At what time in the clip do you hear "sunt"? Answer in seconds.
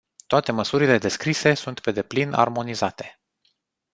1.53-1.79